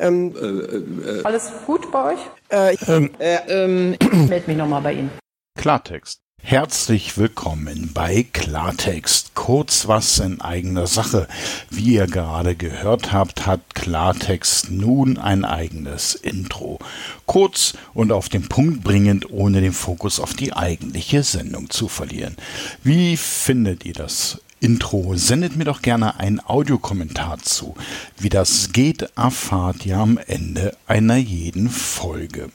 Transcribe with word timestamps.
Ähm, 0.00 0.34
äh, 0.34 1.18
äh, 1.18 1.24
Alles 1.24 1.52
gut 1.66 1.92
bei 1.92 2.14
euch? 2.14 2.20
äh, 2.48 2.74
ähm, 2.88 3.10
äh, 3.18 3.36
ähm, 3.48 3.96
Meld 4.28 4.48
mich 4.48 4.56
nochmal 4.56 4.80
bei 4.80 4.94
Ihnen. 4.94 5.10
Klartext. 5.58 6.20
Herzlich 6.42 7.18
willkommen 7.18 7.90
bei 7.92 8.24
Klartext. 8.32 9.34
Kurz 9.34 9.88
was 9.88 10.18
in 10.20 10.40
eigener 10.40 10.86
Sache. 10.86 11.28
Wie 11.68 11.96
ihr 11.96 12.06
gerade 12.06 12.54
gehört 12.56 13.12
habt, 13.12 13.46
hat 13.46 13.74
Klartext 13.74 14.70
nun 14.70 15.18
ein 15.18 15.44
eigenes 15.44 16.14
Intro. 16.14 16.78
Kurz 17.26 17.74
und 17.92 18.10
auf 18.10 18.30
den 18.30 18.48
Punkt 18.48 18.82
bringend, 18.82 19.30
ohne 19.30 19.60
den 19.60 19.74
Fokus 19.74 20.18
auf 20.18 20.32
die 20.32 20.54
eigentliche 20.54 21.22
Sendung 21.24 21.68
zu 21.68 21.88
verlieren. 21.88 22.36
Wie 22.82 23.18
findet 23.18 23.84
ihr 23.84 23.92
das 23.94 24.40
Intro, 24.60 25.16
sendet 25.16 25.56
mir 25.56 25.64
doch 25.64 25.80
gerne 25.80 26.20
einen 26.20 26.38
Audiokommentar 26.38 27.38
zu. 27.38 27.74
Wie 28.18 28.28
das 28.28 28.72
geht, 28.72 29.08
erfahrt 29.16 29.86
ihr 29.86 29.96
am 29.96 30.18
Ende 30.26 30.76
einer 30.86 31.16
jeden 31.16 31.70
Folge. 31.70 32.50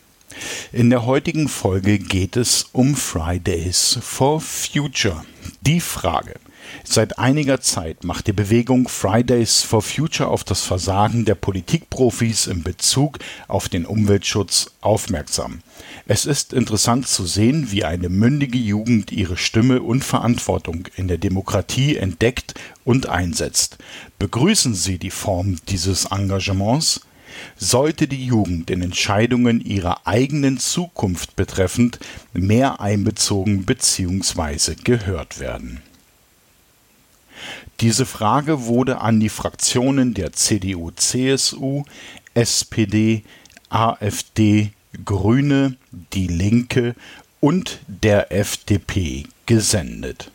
In 0.71 0.91
der 0.91 1.05
heutigen 1.05 1.47
Folge 1.47 1.97
geht 1.97 2.37
es 2.37 2.67
um 2.73 2.95
Fridays 2.95 3.97
for 4.01 4.39
Future. 4.39 5.25
Die 5.61 5.79
Frage. 5.79 6.35
Seit 6.83 7.17
einiger 7.17 7.61
Zeit 7.61 8.03
macht 8.03 8.27
die 8.27 8.33
Bewegung 8.33 8.87
Fridays 8.87 9.61
for 9.61 9.81
Future 9.81 10.29
auf 10.29 10.43
das 10.43 10.61
Versagen 10.61 11.25
der 11.25 11.35
Politikprofis 11.35 12.47
in 12.47 12.63
Bezug 12.63 13.19
auf 13.47 13.69
den 13.69 13.85
Umweltschutz 13.85 14.71
aufmerksam. 14.81 15.61
Es 16.07 16.27
ist 16.27 16.53
interessant 16.53 17.07
zu 17.07 17.25
sehen, 17.25 17.71
wie 17.71 17.83
eine 17.83 18.09
mündige 18.09 18.59
Jugend 18.59 19.11
ihre 19.11 19.37
Stimme 19.37 19.81
und 19.81 20.03
Verantwortung 20.03 20.87
in 20.95 21.07
der 21.07 21.17
Demokratie 21.17 21.97
entdeckt 21.97 22.53
und 22.83 23.09
einsetzt. 23.09 23.79
Begrüßen 24.19 24.75
Sie 24.75 24.99
die 24.99 25.09
Form 25.09 25.57
dieses 25.67 26.05
Engagements? 26.05 27.01
Sollte 27.57 28.07
die 28.07 28.23
Jugend 28.23 28.69
in 28.69 28.83
Entscheidungen 28.83 29.61
ihrer 29.61 30.05
eigenen 30.05 30.59
Zukunft 30.59 31.35
betreffend 31.35 31.97
mehr 32.33 32.79
einbezogen 32.79 33.65
bzw. 33.65 34.75
gehört 34.75 35.39
werden? 35.39 35.81
Diese 37.79 38.05
Frage 38.05 38.65
wurde 38.65 39.01
an 39.01 39.19
die 39.19 39.29
Fraktionen 39.29 40.13
der 40.13 40.33
CDU, 40.33 40.91
CSU, 40.91 41.83
SPD, 42.35 43.23
AfD, 43.69 44.71
Grüne, 45.03 45.75
Die 46.13 46.27
Linke 46.27 46.95
und 47.39 47.79
der 47.87 48.31
FDP 48.31 49.25
gesendet. 49.45 50.31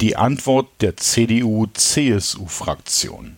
Die 0.00 0.16
Antwort 0.16 0.68
der 0.80 0.96
CDU-CSU-Fraktion. 0.96 3.36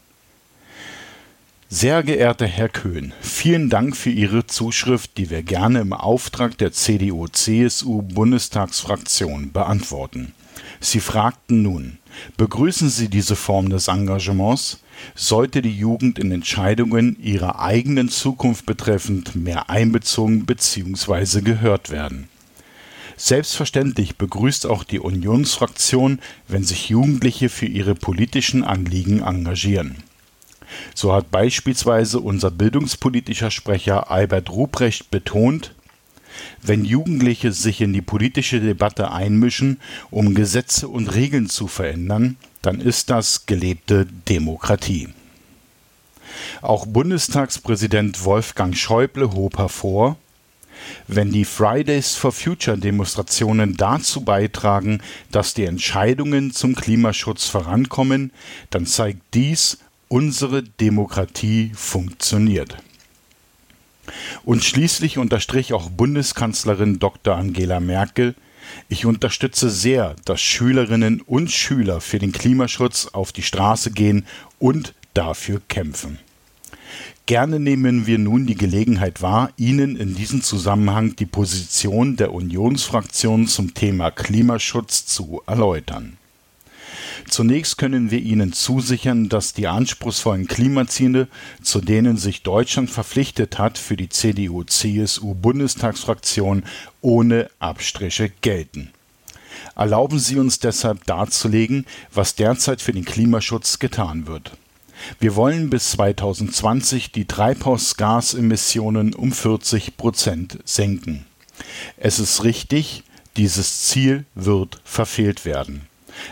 Sehr 1.69 2.05
geehrter 2.05 2.47
Herr 2.47 2.69
Köhn, 2.69 3.13
vielen 3.21 3.71
Dank 3.71 3.97
für 3.97 4.11
Ihre 4.11 4.47
Zuschrift, 4.47 5.19
die 5.19 5.31
wir 5.31 5.43
gerne 5.43 5.81
im 5.81 5.93
Auftrag 5.93 6.57
der 6.59 6.71
CDU-CSU-Bundestagsfraktion 6.73 9.51
beantworten. 9.51 10.33
Sie 10.81 11.01
fragten 11.01 11.63
nun, 11.63 11.99
begrüßen 12.37 12.89
Sie 12.89 13.09
diese 13.09 13.35
Form 13.35 13.69
des 13.69 13.89
Engagements? 13.89 14.79
Sollte 15.15 15.63
die 15.63 15.77
Jugend 15.77 16.19
in 16.19 16.33
Entscheidungen 16.33 17.17
ihrer 17.21 17.61
eigenen 17.61 18.09
Zukunft 18.09 18.67
betreffend 18.67 19.37
mehr 19.37 19.71
einbezogen 19.71 20.47
bzw. 20.47 21.41
gehört 21.43 21.91
werden? 21.91 22.29
Selbstverständlich 23.17 24.17
begrüßt 24.17 24.67
auch 24.67 24.85
die 24.85 25.01
Unionsfraktion, 25.01 26.19
wenn 26.49 26.65
sich 26.65 26.91
Jugendliche 26.91 27.49
für 27.49 27.67
ihre 27.67 27.95
politischen 27.95 28.63
Anliegen 28.63 29.23
engagieren. 29.23 30.03
So 30.95 31.13
hat 31.15 31.31
beispielsweise 31.31 32.21
unser 32.21 32.51
bildungspolitischer 32.51 33.51
Sprecher 33.51 34.11
Albert 34.11 34.51
Ruprecht 34.51 35.11
betont, 35.11 35.75
wenn 36.63 36.85
Jugendliche 36.85 37.53
sich 37.53 37.81
in 37.81 37.95
die 37.95 38.03
politische 38.03 38.61
Debatte 38.61 39.11
einmischen, 39.11 39.81
um 40.11 40.35
Gesetze 40.35 40.89
und 40.89 41.15
Regeln 41.15 41.49
zu 41.49 41.67
verändern, 41.67 42.37
dann 42.67 42.81
ist 42.81 43.11
das 43.11 43.47
gelebte 43.47 44.07
Demokratie. 44.29 45.09
Auch 46.63 46.85
Bundestagspräsident 46.85 48.25
Wolfgang 48.25 48.77
Schäuble 48.77 49.33
hob 49.33 49.57
hervor, 49.59 50.17
wenn 51.07 51.31
die 51.31 51.45
Fridays 51.45 52.17
for 52.17 52.33
Future 52.33 52.77
Demonstrationen 52.77 53.77
dazu 53.77 54.23
beitragen, 54.23 55.01
dass 55.31 55.55
die 55.55 55.65
Entscheidungen 55.65 56.51
zum 56.51 56.75
Klimaschutz 56.75 57.47
vorankommen, 57.47 58.33
dann 58.71 58.85
zeigt 58.85 59.23
dies, 59.33 59.79
unsere 60.09 60.65
Demokratie 60.65 61.71
funktioniert. 61.75 62.77
Und 64.45 64.65
schließlich 64.65 65.19
unterstrich 65.19 65.73
auch 65.73 65.89
Bundeskanzlerin 65.89 66.99
Dr. 66.99 67.37
Angela 67.37 67.79
Merkel, 67.79 68.35
ich 68.89 69.07
unterstütze 69.07 69.71
sehr, 69.71 70.17
dass 70.25 70.41
Schülerinnen 70.41 71.21
und 71.21 71.51
Schüler 71.51 72.01
für 72.01 72.19
den 72.19 72.33
Klimaschutz 72.33 73.09
auf 73.13 73.33
die 73.33 73.43
Straße 73.43 73.91
gehen 73.91 74.27
und 74.59 74.95
dafür 75.15 75.61
kämpfen. 75.69 76.19
Gerne 77.27 77.59
nehmen 77.59 78.07
wir 78.07 78.19
nun 78.19 78.47
die 78.47 78.55
Gelegenheit 78.55 79.21
wahr, 79.21 79.51
Ihnen 79.57 79.97
in 79.97 80.15
diesem 80.15 80.43
Zusammenhang 80.43 81.17
die 81.17 81.27
Position 81.27 82.17
der 82.17 82.33
Unionsfraktion 82.33 83.49
zum 83.49 83.75
Thema 83.75 84.13
Klimaschutz 84.13 85.07
zu 85.07 85.43
erläutern. 85.47 86.19
Zunächst 87.29 87.79
können 87.79 88.11
wir 88.11 88.21
Ihnen 88.21 88.53
zusichern, 88.53 89.29
dass 89.29 89.53
die 89.53 89.67
anspruchsvollen 89.67 90.47
Klimaziele, 90.47 91.27
zu 91.63 91.81
denen 91.81 92.17
sich 92.17 92.43
Deutschland 92.43 92.91
verpflichtet 92.91 93.59
hat, 93.59 93.79
für 93.79 93.97
die 93.97 94.09
CDU-CSU-Bundestagsfraktion 94.09 96.65
ohne 97.01 97.51
Abstriche 97.59 98.31
gelten. 98.41 98.91
Erlauben 99.75 100.19
Sie 100.19 100.39
uns 100.39 100.59
deshalb 100.59 101.05
darzulegen, 101.07 101.87
was 102.13 102.35
derzeit 102.35 102.83
für 102.83 102.93
den 102.93 103.05
Klimaschutz 103.05 103.79
getan 103.79 104.27
wird. 104.27 104.53
Wir 105.21 105.37
wollen 105.37 105.71
bis 105.71 105.93
2020 105.93 107.13
die 107.13 107.27
Treibhausgasemissionen 107.27 109.15
um 109.15 109.33
40 109.33 109.97
Prozent 109.97 110.59
senken. 110.65 111.27
Es 111.97 112.19
ist 112.19 112.45
richtig, 112.45 113.03
dieses 113.37 113.83
Ziel 113.83 114.25
wird 114.35 114.81
verfehlt 114.85 115.45
werden. 115.45 115.87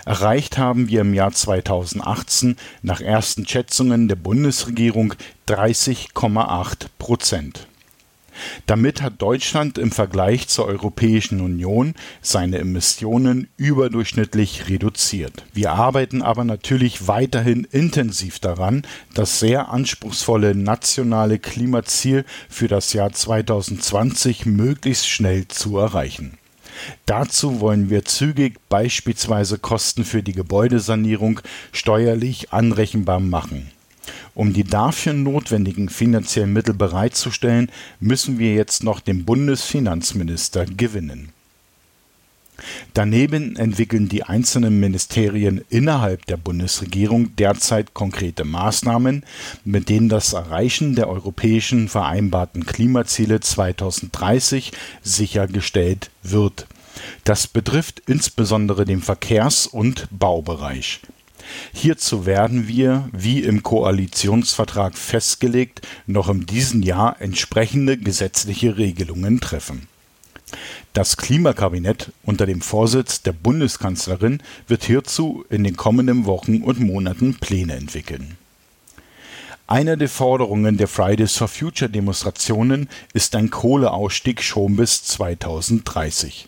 Erreicht 0.05 0.59
haben 0.59 0.89
wir 0.89 1.01
im 1.03 1.15
Jahr 1.15 1.33
2018 1.33 2.57
nach 2.83 3.01
ersten 3.01 3.47
Schätzungen 3.47 4.09
der 4.09 4.17
Bundesregierung 4.17 5.15
30,8 5.49 6.87
Prozent. 6.99 7.67
Damit 8.67 9.03
hat 9.03 9.23
Deutschland 9.23 9.79
im 9.79 9.91
Vergleich 9.91 10.49
zur 10.49 10.67
Europäischen 10.67 11.41
Union 11.41 11.95
seine 12.21 12.59
Emissionen 12.59 13.49
überdurchschnittlich 13.57 14.69
reduziert. 14.69 15.45
Wir 15.53 15.73
arbeiten 15.73 16.23
aber 16.23 16.45
natürlich 16.45 17.07
weiterhin 17.07 17.65
intensiv 17.71 18.39
daran, 18.39 18.83
das 19.15 19.39
sehr 19.39 19.69
anspruchsvolle 19.69 20.55
nationale 20.55 21.39
Klimaziel 21.39 22.25
für 22.49 22.69
das 22.69 22.93
Jahr 22.93 23.13
2020 23.13 24.47
möglichst 24.47 25.09
schnell 25.09 25.47
zu 25.49 25.79
erreichen. 25.79 26.39
Dazu 27.07 27.61
wollen 27.61 27.91
wir 27.91 28.05
zügig 28.05 28.59
beispielsweise 28.69 29.59
Kosten 29.59 30.05
für 30.05 30.23
die 30.23 30.33
Gebäudesanierung 30.33 31.41
steuerlich 31.73 32.53
anrechenbar 32.53 33.21
machen. 33.21 33.71
Um 34.35 34.53
die 34.53 34.65
dafür 34.65 35.13
notwendigen 35.13 35.89
finanziellen 35.89 36.53
Mittel 36.53 36.75
bereitzustellen, 36.75 37.71
müssen 38.01 38.39
wir 38.39 38.55
jetzt 38.55 38.83
noch 38.83 39.01
den 39.01 39.25
Bundesfinanzminister 39.25 40.67
gewinnen. 40.67 41.33
Daneben 42.93 43.57
entwickeln 43.57 44.09
die 44.09 44.23
einzelnen 44.23 44.79
Ministerien 44.79 45.65
innerhalb 45.71 46.27
der 46.27 46.37
Bundesregierung 46.37 47.35
derzeit 47.37 47.95
konkrete 47.95 48.45
Maßnahmen, 48.45 49.25
mit 49.65 49.89
denen 49.89 50.09
das 50.09 50.33
Erreichen 50.33 50.95
der 50.95 51.09
europäischen 51.09 51.89
vereinbarten 51.89 52.65
Klimaziele 52.65 53.41
2030 53.41 54.73
sichergestellt 55.03 56.11
wird. 56.23 56.67
Das 57.25 57.47
betrifft 57.47 58.03
insbesondere 58.07 58.85
den 58.85 59.03
Verkehrs- 59.03 59.67
und 59.67 60.09
Baubereich. 60.11 61.01
Hierzu 61.73 62.27
werden 62.27 62.69
wir, 62.69 63.09
wie 63.13 63.41
im 63.41 63.63
Koalitionsvertrag 63.63 64.97
festgelegt, 64.97 65.87
noch 66.07 66.29
in 66.29 66.47
diesem 66.47 66.83
Jahr 66.83 67.21
entsprechende 67.21 67.99
gesetzliche 67.99 68.79
Regelungen 68.79 69.41
treffen. 69.41 69.89
Das 70.93 71.17
Klimakabinett 71.17 72.13
unter 72.23 72.47
dem 72.47 72.61
Vorsitz 72.61 73.23
der 73.23 73.33
Bundeskanzlerin 73.33 74.43
wird 74.69 74.85
hierzu 74.85 75.45
in 75.51 75.65
den 75.65 75.77
kommenden 75.77 76.27
Wochen 76.27 76.63
und 76.63 76.81
Monaten 76.81 77.35
Pläne 77.35 77.75
entwickeln. 77.75 78.37
Eine 79.67 79.97
der 79.97 80.11
Forderungen 80.11 80.77
der 80.77 80.89
Fridays 80.89 81.37
for 81.37 81.49
Future 81.49 81.91
Demonstrationen 81.91 82.89
ist 83.15 83.35
ein 83.35 83.51
Kohleausstieg 83.51 84.43
schon 84.43 84.77
bis 84.77 85.03
2030. 85.05 86.47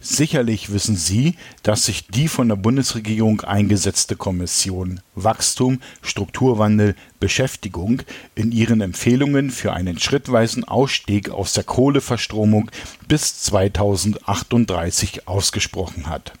Sicherlich 0.00 0.72
wissen 0.72 0.96
Sie, 0.96 1.36
dass 1.62 1.86
sich 1.86 2.06
die 2.08 2.28
von 2.28 2.48
der 2.48 2.56
Bundesregierung 2.56 3.42
eingesetzte 3.42 4.16
Kommission 4.16 5.00
Wachstum, 5.14 5.80
Strukturwandel, 6.02 6.94
Beschäftigung 7.20 8.02
in 8.34 8.52
ihren 8.52 8.80
Empfehlungen 8.80 9.50
für 9.50 9.72
einen 9.72 9.98
schrittweisen 9.98 10.64
Ausstieg 10.64 11.30
aus 11.30 11.52
der 11.52 11.64
Kohleverstromung 11.64 12.70
bis 13.08 13.40
2038 13.42 15.28
ausgesprochen 15.28 16.08
hat. 16.08 16.32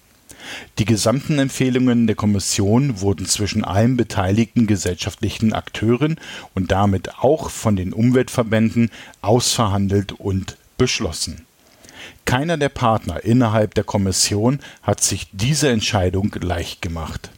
Die 0.78 0.84
gesamten 0.84 1.38
Empfehlungen 1.38 2.06
der 2.06 2.16
Kommission 2.16 3.00
wurden 3.00 3.26
zwischen 3.26 3.64
allen 3.64 3.96
beteiligten 3.96 4.66
gesellschaftlichen 4.66 5.52
Akteuren 5.52 6.16
und 6.54 6.72
damit 6.72 7.18
auch 7.18 7.50
von 7.50 7.76
den 7.76 7.92
Umweltverbänden 7.92 8.90
ausverhandelt 9.20 10.12
und 10.12 10.56
beschlossen 10.78 11.46
keiner 12.24 12.56
der 12.56 12.68
Partner 12.68 13.24
innerhalb 13.24 13.74
der 13.74 13.84
Kommission 13.84 14.60
hat 14.82 15.02
sich 15.02 15.28
diese 15.32 15.68
Entscheidung 15.68 16.34
leicht 16.40 16.82
gemacht. 16.82 17.30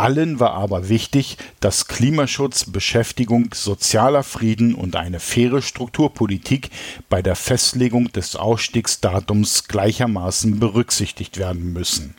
Allen 0.00 0.40
war 0.40 0.54
aber 0.54 0.88
wichtig, 0.88 1.36
dass 1.60 1.86
Klimaschutz, 1.86 2.64
Beschäftigung, 2.64 3.50
sozialer 3.52 4.22
Frieden 4.22 4.74
und 4.74 4.96
eine 4.96 5.20
faire 5.20 5.60
Strukturpolitik 5.60 6.70
bei 7.10 7.20
der 7.20 7.36
Festlegung 7.36 8.10
des 8.10 8.34
Ausstiegsdatums 8.34 9.68
gleichermaßen 9.68 10.58
berücksichtigt 10.58 11.36
werden 11.36 11.74
müssen. 11.74 12.14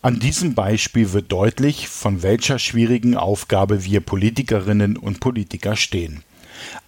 An 0.00 0.20
diesem 0.20 0.54
Beispiel 0.54 1.12
wird 1.12 1.30
deutlich, 1.30 1.88
von 1.88 2.22
welcher 2.22 2.58
schwierigen 2.58 3.14
Aufgabe 3.14 3.84
wir 3.84 4.00
Politikerinnen 4.00 4.96
und 4.96 5.20
Politiker 5.20 5.76
stehen. 5.76 6.24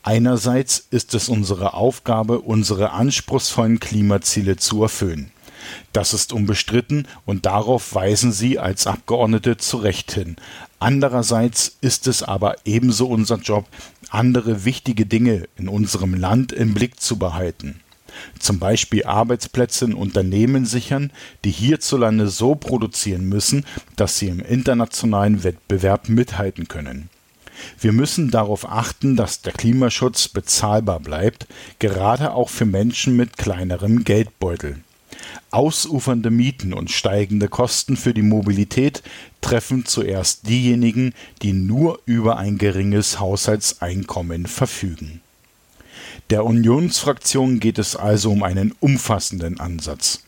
Einerseits 0.02 0.86
ist 0.90 1.14
es 1.14 1.28
unsere 1.28 1.74
Aufgabe, 1.74 2.40
unsere 2.40 2.90
anspruchsvollen 2.90 3.80
Klimaziele 3.80 4.56
zu 4.56 4.82
erfüllen. 4.82 5.30
Das 5.92 6.12
ist 6.12 6.32
unbestritten 6.32 7.08
und 7.24 7.46
darauf 7.46 7.94
weisen 7.94 8.32
Sie 8.32 8.58
als 8.58 8.86
Abgeordnete 8.86 9.56
zu 9.56 9.78
Recht 9.78 10.12
hin. 10.12 10.36
Andererseits 10.78 11.76
ist 11.80 12.06
es 12.06 12.22
aber 12.22 12.56
ebenso 12.64 13.06
unser 13.06 13.36
Job, 13.36 13.66
andere 14.10 14.64
wichtige 14.64 15.06
Dinge 15.06 15.48
in 15.56 15.68
unserem 15.68 16.14
Land 16.14 16.52
im 16.52 16.74
Blick 16.74 17.00
zu 17.00 17.18
behalten. 17.18 17.80
Zum 18.38 18.58
Beispiel 18.58 19.04
Arbeitsplätze 19.04 19.86
in 19.86 19.94
Unternehmen 19.94 20.66
sichern, 20.66 21.10
die 21.44 21.50
hierzulande 21.50 22.28
so 22.28 22.54
produzieren 22.54 23.28
müssen, 23.28 23.64
dass 23.96 24.18
sie 24.18 24.28
im 24.28 24.40
internationalen 24.40 25.42
Wettbewerb 25.42 26.08
mithalten 26.08 26.68
können. 26.68 27.08
Wir 27.80 27.92
müssen 27.92 28.30
darauf 28.30 28.68
achten, 28.68 29.16
dass 29.16 29.42
der 29.42 29.52
Klimaschutz 29.52 30.28
bezahlbar 30.28 31.00
bleibt, 31.00 31.46
gerade 31.78 32.32
auch 32.32 32.48
für 32.48 32.66
Menschen 32.66 33.16
mit 33.16 33.36
kleinerem 33.36 34.04
Geldbeutel. 34.04 34.78
Ausufernde 35.50 36.30
Mieten 36.30 36.72
und 36.72 36.90
steigende 36.90 37.48
Kosten 37.48 37.96
für 37.96 38.12
die 38.12 38.22
Mobilität 38.22 39.02
treffen 39.40 39.86
zuerst 39.86 40.48
diejenigen, 40.48 41.14
die 41.42 41.52
nur 41.52 42.00
über 42.06 42.38
ein 42.38 42.58
geringes 42.58 43.20
Haushaltseinkommen 43.20 44.46
verfügen. 44.46 45.20
Der 46.30 46.44
Unionsfraktion 46.44 47.60
geht 47.60 47.78
es 47.78 47.96
also 47.96 48.32
um 48.32 48.42
einen 48.42 48.74
umfassenden 48.80 49.60
Ansatz, 49.60 50.20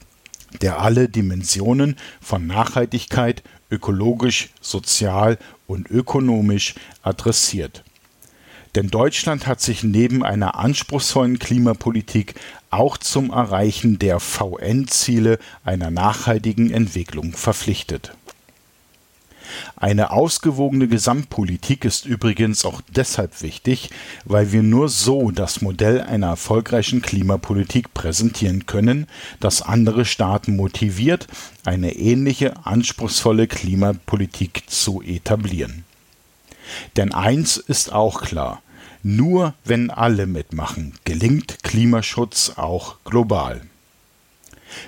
der 0.61 0.81
alle 0.81 1.09
Dimensionen 1.09 1.97
von 2.21 2.47
Nachhaltigkeit, 2.47 3.43
ökologisch, 3.71 4.51
sozial 4.61 5.39
und 5.67 5.91
ökonomisch 5.91 6.75
adressiert. 7.03 7.85
Denn 8.75 8.89
Deutschland 8.89 9.47
hat 9.47 9.61
sich 9.63 9.83
neben 9.83 10.23
einer 10.23 10.57
anspruchsvollen 10.57 11.39
Klimapolitik 11.39 12.35
auch 12.71 12.99
zum 12.99 13.31
Erreichen 13.31 13.99
der 13.99 14.21
VN-Ziele 14.21 15.39
einer 15.65 15.91
nachhaltigen 15.91 16.71
Entwicklung 16.71 17.33
verpflichtet. 17.33 18.13
Eine 19.77 20.11
ausgewogene 20.11 20.89
Gesamtpolitik 20.89 21.85
ist 21.85 22.07
übrigens 22.07 22.65
auch 22.65 22.81
deshalb 22.89 23.43
wichtig, 23.43 23.91
weil 24.25 24.53
wir 24.53 24.63
nur 24.63 24.89
so 24.89 25.31
das 25.31 25.61
Modell 25.61 26.01
einer 26.01 26.29
erfolgreichen 26.29 27.03
Klimapolitik 27.03 27.95
präsentieren 27.95 28.67
können, 28.67 29.07
das 29.41 29.63
andere 29.63 30.05
Staaten 30.05 30.57
motiviert, 30.57 31.27
eine 31.65 31.95
ähnliche 31.97 32.67
anspruchsvolle 32.67 33.47
Klimapolitik 33.47 34.65
zu 34.69 35.03
etablieren. 35.03 35.85
Denn 36.97 37.13
eins 37.13 37.57
ist 37.57 37.93
auch 37.93 38.23
klar, 38.23 38.63
nur 39.03 39.55
wenn 39.65 39.91
alle 39.91 40.27
mitmachen, 40.27 40.95
gelingt 41.05 41.63
Klimaschutz 41.63 42.55
auch 42.57 42.97
global. 43.05 43.63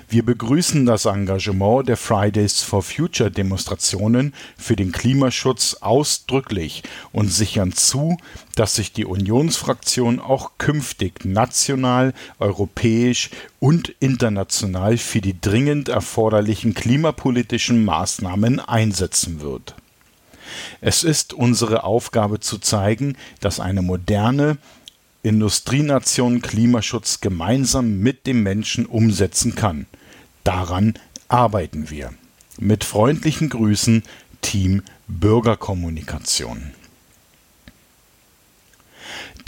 Wir 0.07 0.23
begrüßen 0.23 0.85
das 0.85 1.05
Engagement 1.05 1.87
der 1.87 1.97
Fridays 1.97 2.61
for 2.61 2.83
Future 2.83 3.31
Demonstrationen 3.31 4.33
für 4.57 4.75
den 4.75 4.91
Klimaschutz 4.91 5.75
ausdrücklich 5.81 6.83
und 7.11 7.31
sichern 7.31 7.73
zu, 7.73 8.17
dass 8.55 8.75
sich 8.75 8.91
die 8.91 9.05
Unionsfraktion 9.05 10.19
auch 10.19 10.51
künftig 10.57 11.25
national, 11.25 12.13
europäisch 12.39 13.29
und 13.59 13.89
international 13.99 14.97
für 14.97 15.21
die 15.21 15.39
dringend 15.39 15.89
erforderlichen 15.89 16.73
klimapolitischen 16.73 17.85
Maßnahmen 17.85 18.59
einsetzen 18.59 19.41
wird. 19.41 19.75
Es 20.81 21.03
ist 21.03 21.33
unsere 21.33 21.83
Aufgabe 21.83 22.39
zu 22.39 22.57
zeigen, 22.57 23.15
dass 23.39 23.59
eine 23.59 23.81
moderne, 23.81 24.57
Industrienation 25.21 26.41
Klimaschutz 26.41 27.19
gemeinsam 27.19 27.99
mit 27.99 28.25
dem 28.25 28.41
Menschen 28.41 28.85
umsetzen 28.85 29.53
kann. 29.53 29.85
Daran 30.45 30.93
arbeiten 31.27 31.89
wir. 31.89 32.13
Mit 32.57 32.85
freundlichen 32.85 33.49
Grüßen, 33.49 34.03
Team 34.41 34.81
Bürgerkommunikation. 35.07 36.71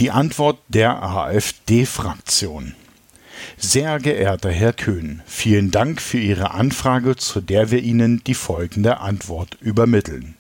Die 0.02 0.12
Antwort 0.12 0.60
der 0.68 1.02
AfD-Fraktion. 1.02 2.76
Sehr 3.58 4.00
geehrter 4.00 4.52
Herr 4.52 4.74
Köhn, 4.74 5.22
vielen 5.26 5.72
Dank 5.72 6.02
für 6.02 6.18
Ihre 6.18 6.52
Anfrage, 6.52 7.16
zu 7.16 7.40
der 7.40 7.72
wir 7.72 7.82
Ihnen 7.82 8.24
die 8.26 8.34
folgende 8.34 9.00
Antwort 9.00 9.58
übermitteln. 9.62 10.36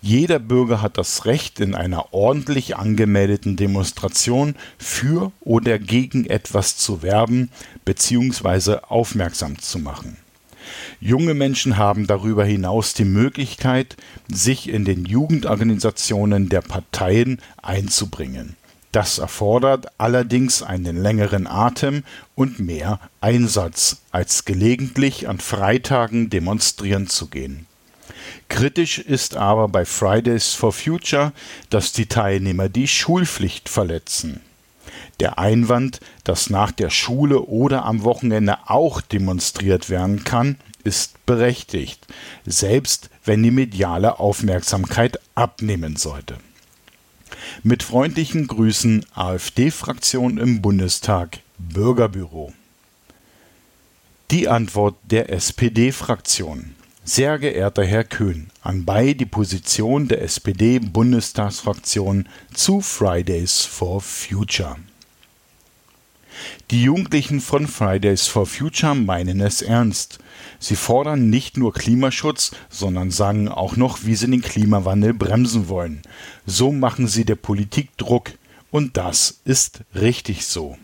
Jeder 0.00 0.38
Bürger 0.38 0.80
hat 0.80 0.96
das 0.96 1.24
Recht, 1.24 1.58
in 1.58 1.74
einer 1.74 2.14
ordentlich 2.14 2.76
angemeldeten 2.76 3.56
Demonstration 3.56 4.54
für 4.78 5.32
oder 5.40 5.78
gegen 5.78 6.24
etwas 6.24 6.76
zu 6.76 7.02
werben 7.02 7.50
bzw. 7.84 8.78
aufmerksam 8.88 9.58
zu 9.58 9.80
machen. 9.80 10.16
Junge 11.00 11.34
Menschen 11.34 11.76
haben 11.76 12.06
darüber 12.06 12.44
hinaus 12.44 12.94
die 12.94 13.04
Möglichkeit, 13.04 13.96
sich 14.28 14.68
in 14.68 14.84
den 14.84 15.04
Jugendorganisationen 15.04 16.48
der 16.48 16.60
Parteien 16.60 17.40
einzubringen. 17.62 18.56
Das 18.92 19.18
erfordert 19.18 19.86
allerdings 19.98 20.62
einen 20.62 20.96
längeren 20.96 21.46
Atem 21.46 22.04
und 22.34 22.58
mehr 22.58 23.00
Einsatz, 23.20 24.02
als 24.12 24.44
gelegentlich 24.44 25.28
an 25.28 25.40
Freitagen 25.40 26.30
demonstrieren 26.30 27.06
zu 27.06 27.26
gehen. 27.26 27.67
Kritisch 28.48 28.98
ist 28.98 29.36
aber 29.36 29.68
bei 29.68 29.84
Fridays 29.84 30.54
for 30.54 30.72
Future, 30.72 31.32
dass 31.70 31.92
die 31.92 32.06
Teilnehmer 32.06 32.68
die 32.68 32.88
Schulpflicht 32.88 33.68
verletzen. 33.68 34.40
Der 35.20 35.38
Einwand, 35.38 36.00
dass 36.24 36.48
nach 36.48 36.70
der 36.70 36.90
Schule 36.90 37.42
oder 37.42 37.84
am 37.84 38.04
Wochenende 38.04 38.58
auch 38.66 39.00
demonstriert 39.00 39.90
werden 39.90 40.24
kann, 40.24 40.56
ist 40.84 41.24
berechtigt, 41.26 42.06
selbst 42.46 43.10
wenn 43.24 43.42
die 43.42 43.50
mediale 43.50 44.20
Aufmerksamkeit 44.20 45.18
abnehmen 45.34 45.96
sollte. 45.96 46.38
Mit 47.62 47.82
freundlichen 47.82 48.46
Grüßen 48.46 49.04
AfD-Fraktion 49.14 50.38
im 50.38 50.62
Bundestag 50.62 51.40
Bürgerbüro. 51.58 52.52
Die 54.30 54.48
Antwort 54.48 54.94
der 55.10 55.30
SPD-Fraktion. 55.30 56.74
Sehr 57.10 57.38
geehrter 57.38 57.86
Herr 57.86 58.04
Köhn, 58.04 58.50
anbei 58.60 59.14
die 59.14 59.24
Position 59.24 60.08
der 60.08 60.20
SPD-Bundestagsfraktion 60.20 62.28
zu 62.52 62.82
Fridays 62.82 63.62
for 63.62 64.02
Future. 64.02 64.76
Die 66.70 66.82
Jugendlichen 66.82 67.40
von 67.40 67.66
Fridays 67.66 68.26
for 68.26 68.44
Future 68.44 68.94
meinen 68.94 69.40
es 69.40 69.62
ernst. 69.62 70.18
Sie 70.58 70.76
fordern 70.76 71.30
nicht 71.30 71.56
nur 71.56 71.72
Klimaschutz, 71.72 72.50
sondern 72.68 73.10
sagen 73.10 73.48
auch 73.48 73.76
noch, 73.76 74.04
wie 74.04 74.14
sie 74.14 74.30
den 74.30 74.42
Klimawandel 74.42 75.14
bremsen 75.14 75.70
wollen. 75.70 76.02
So 76.44 76.72
machen 76.72 77.08
sie 77.08 77.24
der 77.24 77.36
Politik 77.36 77.96
Druck. 77.96 78.32
Und 78.70 78.98
das 78.98 79.40
ist 79.46 79.80
richtig 79.94 80.44
so. 80.44 80.76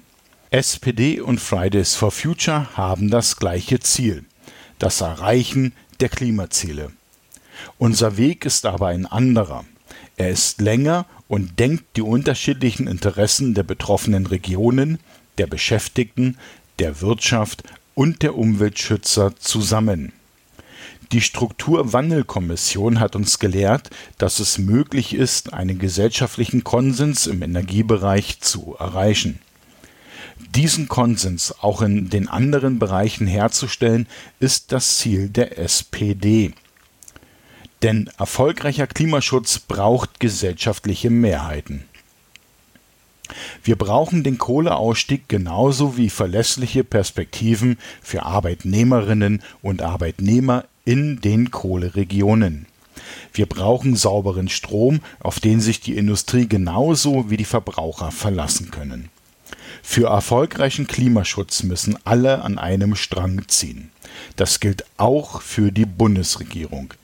SPD 0.49 1.21
und 1.21 1.39
Fridays 1.39 1.95
for 1.95 2.11
Future 2.11 2.75
haben 2.79 3.11
das 3.11 3.37
gleiche 3.37 3.79
Ziel. 3.79 4.25
Das 4.79 5.01
Erreichen 5.01 5.73
der 6.01 6.09
Klimaziele. 6.09 6.91
Unser 7.79 8.17
Weg 8.17 8.45
ist 8.45 8.67
aber 8.67 8.89
ein 8.89 9.07
anderer. 9.07 9.65
Er 10.17 10.31
ist 10.31 10.61
länger 10.61 11.07
und 11.29 11.59
denkt 11.59 11.97
die 11.97 12.03
unterschiedlichen 12.03 12.87
Interessen 12.87 13.55
der 13.55 13.63
betroffenen 13.63 14.27
Regionen, 14.27 14.99
der 15.39 15.47
Beschäftigten, 15.47 16.39
der 16.79 17.01
Wirtschaft 17.01 17.63
und 17.95 18.23
der 18.23 18.37
Umweltschützer 18.37 19.37
zusammen. 19.37 20.13
Die 21.13 21.21
Strukturwandelkommission 21.21 22.99
hat 22.99 23.15
uns 23.15 23.39
gelehrt, 23.39 23.91
dass 24.19 24.41
es 24.41 24.59
möglich 24.59 25.15
ist, 25.15 25.53
einen 25.53 25.79
gesellschaftlichen 25.79 26.65
Konsens 26.65 27.27
im 27.27 27.43
Energiebereich 27.43 28.41
zu 28.41 28.75
erreichen. 28.79 29.39
Diesen 30.55 30.89
Konsens 30.89 31.55
auch 31.61 31.83
in 31.83 32.11
den 32.11 32.29
anderen 32.29 32.79
Bereichen 32.79 33.27
herzustellen, 33.27 34.07
ist 34.41 34.73
das 34.73 34.99
Ziel 34.99 35.29
der 35.29 35.59
SPD. 35.59 36.53
Denn 37.83 38.11
erfolgreicher 38.19 38.87
Klimaschutz 38.87 39.59
braucht 39.59 40.21
gesellschaftliche 40.21 41.11
Mehrheiten. 41.11 41.85
Wir 43.63 43.77
brauchen 43.77 44.23
den 44.23 44.39
Kohleausstieg 44.39 45.29
genauso 45.29 45.97
wie 45.97 46.11
verlässliche 46.11 46.85
Perspektiven 46.85 47.79
für 48.03 48.25
Arbeitnehmerinnen 48.25 49.43
und 49.63 49.83
Arbeitnehmer 49.83 50.65
in 50.85 51.21
den 51.21 51.51
Kohleregionen. 51.51 52.67
Wir 53.33 53.47
brauchen 53.47 53.97
sauberen 53.97 54.49
Strom, 54.49 55.01
auf 55.21 55.41
den 55.41 55.61
sich 55.61 55.81
die 55.81 55.97
Industrie 55.97 56.47
genauso 56.47 57.31
wie 57.31 57.37
die 57.37 57.45
Verbraucher 57.45 58.11
verlassen 58.11 58.71
können. 58.71 59.09
Für 59.87 60.09
erfolgreichen 60.09 60.89
Klimaschutz 60.89 61.63
müssen 61.63 61.97
alle 62.05 62.43
an 62.43 62.59
einem 62.59 62.97
Strang 62.97 63.47
ziehen. 63.47 63.93
Das 64.35 64.59
gilt 64.59 64.85
auch 64.97 65.41
für 65.41 65.71
die 65.71 65.85
Bundesregierung. 65.85 66.95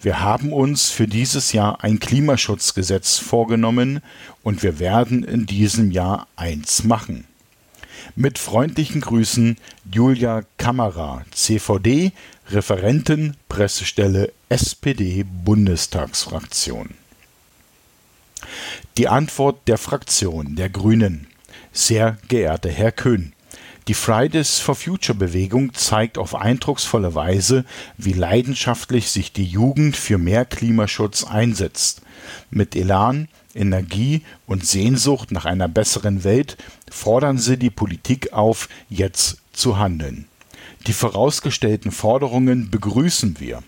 Wir 0.00 0.20
haben 0.20 0.52
uns 0.52 0.88
für 0.88 1.06
dieses 1.08 1.52
Jahr 1.52 1.82
ein 1.84 1.98
Klimaschutzgesetz 1.98 3.18
vorgenommen 3.18 4.00
und 4.44 4.62
wir 4.62 4.78
werden 4.78 5.24
in 5.24 5.44
diesem 5.44 5.90
Jahr 5.90 6.26
eins 6.36 6.84
machen. 6.84 7.24
Mit 8.14 8.38
freundlichen 8.38 9.02
Grüßen 9.02 9.58
Julia 9.92 10.42
Kammerer, 10.56 11.24
CVD, 11.32 12.12
Referentin, 12.50 13.36
Pressestelle 13.50 14.32
SPD 14.48 15.24
Bundestagsfraktion. 15.24 16.90
Die 18.96 19.08
Antwort 19.08 19.66
der 19.66 19.76
Fraktion 19.76 20.54
der 20.54 20.70
Grünen. 20.70 21.26
Sehr 21.72 22.18
geehrter 22.28 22.70
Herr 22.70 22.92
Köhn, 22.92 23.32
die 23.88 23.94
Fridays 23.94 24.58
for 24.58 24.74
Future 24.74 25.16
Bewegung 25.16 25.72
zeigt 25.72 26.18
auf 26.18 26.34
eindrucksvolle 26.34 27.14
Weise, 27.14 27.64
wie 27.96 28.12
leidenschaftlich 28.12 29.08
sich 29.08 29.32
die 29.32 29.46
Jugend 29.46 29.96
für 29.96 30.18
mehr 30.18 30.44
Klimaschutz 30.44 31.24
einsetzt. 31.24 32.02
Mit 32.50 32.76
Elan, 32.76 33.28
Energie 33.54 34.20
und 34.46 34.66
Sehnsucht 34.66 35.30
nach 35.30 35.46
einer 35.46 35.68
besseren 35.68 36.22
Welt 36.22 36.58
fordern 36.90 37.38
sie 37.38 37.56
die 37.56 37.70
Politik 37.70 38.34
auf, 38.34 38.68
jetzt 38.90 39.38
zu 39.54 39.78
handeln. 39.78 40.26
Die 40.86 40.92
vorausgestellten 40.92 41.90
Forderungen 41.90 42.70
begrüßen 42.70 43.40
wir. 43.40 43.62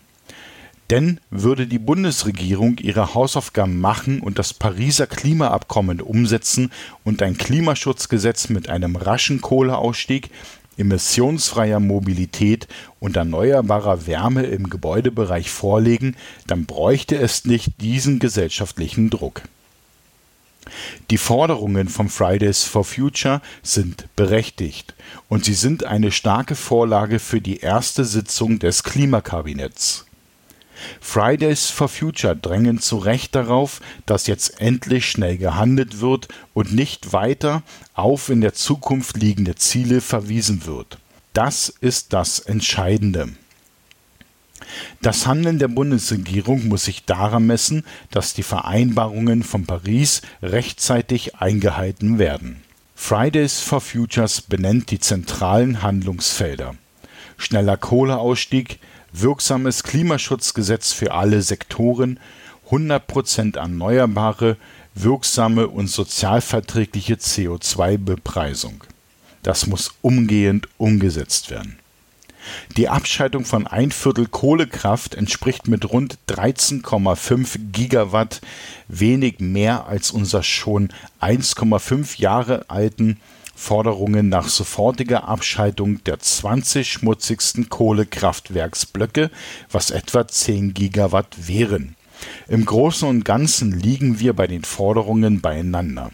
Denn 0.91 1.21
würde 1.31 1.69
die 1.69 1.79
Bundesregierung 1.79 2.79
ihre 2.79 3.15
Hausaufgaben 3.15 3.81
machen 3.81 4.21
und 4.21 4.41
das 4.41 4.53
Pariser 4.53 5.07
Klimaabkommen 5.07 6.01
umsetzen 6.01 6.73
und 7.05 7.23
ein 7.23 7.39
Klimaschutzgesetz 7.39 8.49
mit 8.49 8.69
einem 8.69 8.97
raschen 8.97 9.41
Kohleausstieg, 9.41 10.31
emissionsfreier 10.77 11.79
Mobilität 11.79 12.67
und 12.99 13.17
erneuerbarer 13.17 14.09
Wärme 14.09 14.43
im 14.45 14.69
Gebäudebereich 14.69 15.51
vorlegen, 15.51 16.17
dann 16.49 16.67
bräuchte 16.67 17.17
es 17.17 17.45
nicht 17.45 17.81
diesen 17.81 18.19
gesellschaftlichen 18.19 19.11
Druck. 19.11 19.43
Die 21.11 21.19
Forderungen 21.19 21.89
von 21.89 22.09
Fridays 22.09 22.65
for 22.65 22.85
Future 22.85 23.41
sind 23.63 24.07
berechtigt 24.17 24.95
und 25.29 25.45
sie 25.45 25.55
sind 25.55 25.85
eine 25.85 26.11
starke 26.11 26.57
Vorlage 26.57 27.19
für 27.21 27.41
die 27.41 27.59
erste 27.59 28.05
Sitzung 28.05 28.59
des 28.59 28.83
Klimakabinetts. 28.83 30.07
Fridays 31.01 31.67
for 31.67 31.89
Future 31.89 32.37
drängen 32.37 32.81
zu 32.81 32.99
Recht 32.99 33.35
darauf, 33.35 33.81
dass 34.07 34.27
jetzt 34.27 34.61
endlich 34.61 35.11
schnell 35.11 35.39
gehandelt 35.39 36.01
wird 36.01 36.29
und 36.55 36.73
nicht 36.73 37.13
weiter 37.13 37.63
auf 37.95 38.29
in 38.29 38.41
der 38.41 38.55
Zukunft 38.55 39.17
liegende 39.17 39.55
Ziele 39.55 40.01
verwiesen 40.01 40.67
wird. 40.67 40.99
Das 41.33 41.69
ist 41.69 42.13
das 42.13 42.41
Entscheidende. 42.41 43.29
Das 45.01 45.27
Handeln 45.27 45.59
der 45.59 45.69
Bundesregierung 45.69 46.69
muss 46.69 46.85
sich 46.85 47.05
daran 47.05 47.47
messen, 47.47 47.85
dass 48.11 48.35
die 48.35 48.43
Vereinbarungen 48.43 49.43
von 49.43 49.67
Paris 49.67 50.23
rechtzeitig 50.43 51.37
eingehalten 51.37 52.19
werden. 52.19 52.63
Fridays 52.95 53.61
for 53.61 53.81
Futures 53.81 54.43
benennt 54.43 54.91
die 54.91 55.01
zentralen 55.01 55.83
Handlungsfelder. 55.83 56.75
Schneller 57.39 57.79
Kohleausstieg, 57.79 58.79
wirksames 59.13 59.83
Klimaschutzgesetz 59.83 60.93
für 60.93 61.13
alle 61.13 61.43
Sektoren, 61.43 62.21
100% 62.71 63.57
erneuerbare, 63.57 64.57
wirksame 64.95 65.69
und 65.69 65.89
sozialverträgliche 65.89 67.15
CO2-Bepreisung. 67.15 68.85
Das 69.43 69.67
muss 69.67 69.93
umgehend 70.03 70.69
umgesetzt 70.77 71.51
werden. 71.51 71.79
Die 72.77 72.89
Abschaltung 72.89 73.45
von 73.45 73.67
ein 73.67 73.91
Viertel 73.91 74.27
Kohlekraft 74.27 75.15
entspricht 75.15 75.69
mit 75.69 75.91
rund 75.91 76.19
13,5 76.29 77.59
Gigawatt 77.73 78.41
wenig 78.89 79.41
mehr 79.41 79.87
als 79.87 80.11
unser 80.11 80.43
schon 80.43 80.89
1,5 81.21 82.19
Jahre 82.19 82.65
alten 82.69 83.21
Forderungen 83.61 84.31
nach 84.31 84.49
sofortiger 84.49 85.29
Abschaltung 85.29 86.03
der 86.05 86.19
20 86.19 86.91
schmutzigsten 86.91 87.69
Kohlekraftwerksblöcke, 87.69 89.31
was 89.71 89.91
etwa 89.91 90.27
10 90.27 90.73
Gigawatt 90.73 91.47
wären. 91.47 91.95
Im 92.49 92.65
Großen 92.65 93.07
und 93.07 93.23
Ganzen 93.23 93.79
liegen 93.79 94.19
wir 94.19 94.33
bei 94.33 94.47
den 94.47 94.65
Forderungen 94.65 95.43
beieinander. 95.43 96.11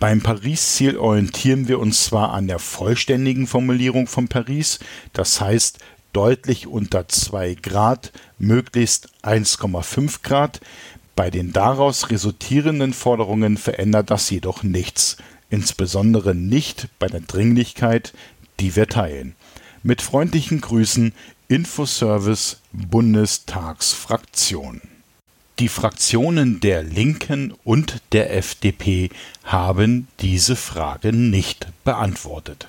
Beim 0.00 0.20
Paris-Ziel 0.20 0.98
orientieren 0.98 1.68
wir 1.68 1.78
uns 1.78 2.06
zwar 2.06 2.32
an 2.32 2.48
der 2.48 2.58
vollständigen 2.58 3.46
Formulierung 3.46 4.08
von 4.08 4.26
Paris, 4.26 4.80
das 5.12 5.40
heißt 5.40 5.78
deutlich 6.12 6.66
unter 6.66 7.08
2 7.08 7.54
Grad, 7.54 8.12
möglichst 8.36 9.10
1,5 9.22 10.22
Grad. 10.24 10.60
Bei 11.14 11.30
den 11.30 11.52
daraus 11.52 12.10
resultierenden 12.10 12.94
Forderungen 12.94 13.56
verändert 13.56 14.10
das 14.10 14.28
jedoch 14.28 14.64
nichts 14.64 15.16
insbesondere 15.50 16.34
nicht 16.34 16.88
bei 16.98 17.08
der 17.08 17.20
Dringlichkeit, 17.20 18.14
die 18.58 18.74
wir 18.76 18.86
teilen. 18.86 19.34
Mit 19.82 20.00
freundlichen 20.02 20.60
Grüßen 20.60 21.14
Infoservice 21.48 22.60
Bundestagsfraktion. 22.72 24.82
Die 25.58 25.68
Fraktionen 25.68 26.60
der 26.60 26.82
Linken 26.82 27.54
und 27.64 28.02
der 28.12 28.36
FDP 28.36 29.08
haben 29.44 30.08
diese 30.20 30.56
Frage 30.56 31.12
nicht 31.12 31.66
beantwortet. 31.84 32.68